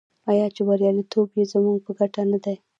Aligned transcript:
آیا 0.29 0.45
چې 0.55 0.61
بریالیتوب 0.67 1.29
یې 1.37 1.43
زموږ 1.51 1.77
په 1.85 1.91
ګټه 1.99 2.21
نه 2.31 2.37
دی؟ 2.43 2.55